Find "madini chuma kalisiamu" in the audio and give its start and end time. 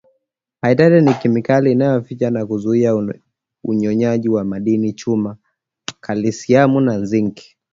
4.43-6.81